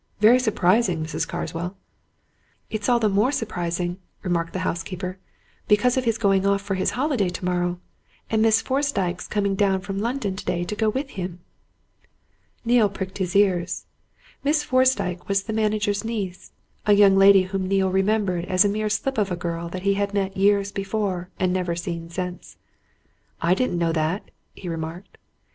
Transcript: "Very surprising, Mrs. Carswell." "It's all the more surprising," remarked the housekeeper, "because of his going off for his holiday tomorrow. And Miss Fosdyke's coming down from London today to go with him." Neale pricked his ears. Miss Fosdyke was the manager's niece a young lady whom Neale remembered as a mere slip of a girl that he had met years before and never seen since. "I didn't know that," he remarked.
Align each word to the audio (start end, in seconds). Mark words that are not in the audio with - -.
"Very 0.19 0.39
surprising, 0.39 1.03
Mrs. 1.03 1.27
Carswell." 1.27 1.77
"It's 2.71 2.89
all 2.89 2.97
the 2.99 3.07
more 3.07 3.31
surprising," 3.31 3.99
remarked 4.23 4.51
the 4.51 4.65
housekeeper, 4.65 5.19
"because 5.67 5.95
of 5.95 6.05
his 6.05 6.17
going 6.17 6.43
off 6.43 6.63
for 6.63 6.73
his 6.73 6.89
holiday 6.97 7.29
tomorrow. 7.29 7.79
And 8.27 8.41
Miss 8.41 8.63
Fosdyke's 8.63 9.27
coming 9.27 9.53
down 9.53 9.81
from 9.81 9.99
London 9.99 10.35
today 10.35 10.63
to 10.63 10.75
go 10.75 10.89
with 10.89 11.11
him." 11.11 11.39
Neale 12.65 12.89
pricked 12.89 13.19
his 13.19 13.35
ears. 13.35 13.85
Miss 14.43 14.63
Fosdyke 14.63 15.27
was 15.27 15.43
the 15.43 15.53
manager's 15.53 16.03
niece 16.03 16.51
a 16.87 16.93
young 16.93 17.15
lady 17.15 17.43
whom 17.43 17.67
Neale 17.67 17.91
remembered 17.91 18.45
as 18.45 18.65
a 18.65 18.69
mere 18.69 18.89
slip 18.89 19.19
of 19.19 19.29
a 19.31 19.35
girl 19.35 19.69
that 19.69 19.83
he 19.83 19.93
had 19.93 20.15
met 20.15 20.35
years 20.35 20.71
before 20.71 21.29
and 21.39 21.53
never 21.53 21.75
seen 21.75 22.09
since. 22.09 22.57
"I 23.39 23.53
didn't 23.53 23.77
know 23.77 23.91
that," 23.91 24.31
he 24.55 24.67
remarked. 24.67 25.19